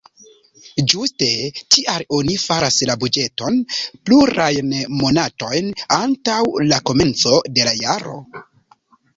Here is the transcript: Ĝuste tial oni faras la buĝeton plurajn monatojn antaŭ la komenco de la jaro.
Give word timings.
Ĝuste 0.91 1.27
tial 1.75 2.05
oni 2.19 2.37
faras 2.45 2.77
la 2.91 2.95
buĝeton 3.03 3.59
plurajn 4.09 4.73
monatojn 5.03 5.71
antaŭ 5.99 6.41
la 6.73 6.81
komenco 6.93 7.39
de 7.59 7.69
la 7.71 7.77
jaro. 7.85 8.17